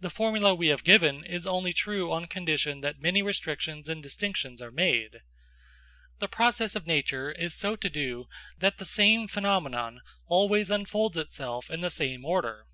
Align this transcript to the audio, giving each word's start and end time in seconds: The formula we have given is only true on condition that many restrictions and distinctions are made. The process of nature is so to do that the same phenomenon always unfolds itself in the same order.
The 0.00 0.10
formula 0.10 0.52
we 0.52 0.66
have 0.66 0.82
given 0.82 1.22
is 1.22 1.46
only 1.46 1.72
true 1.72 2.10
on 2.10 2.26
condition 2.26 2.80
that 2.80 2.98
many 2.98 3.22
restrictions 3.22 3.88
and 3.88 4.02
distinctions 4.02 4.60
are 4.60 4.72
made. 4.72 5.20
The 6.18 6.26
process 6.26 6.74
of 6.74 6.88
nature 6.88 7.30
is 7.30 7.54
so 7.54 7.76
to 7.76 7.88
do 7.88 8.26
that 8.58 8.78
the 8.78 8.84
same 8.84 9.28
phenomenon 9.28 10.00
always 10.26 10.70
unfolds 10.72 11.16
itself 11.16 11.70
in 11.70 11.82
the 11.82 11.88
same 11.90 12.24
order. 12.24 12.66